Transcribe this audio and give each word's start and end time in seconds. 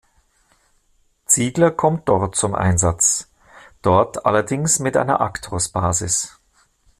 Ziegler 1.27 1.69
kommt 1.69 2.09
dort 2.09 2.35
zum 2.35 2.55
Einsatz, 2.55 3.29
dort 3.83 4.25
allerdings 4.25 4.79
mit 4.79 4.97
einer 4.97 5.21
Actros-Basis. 5.21 6.39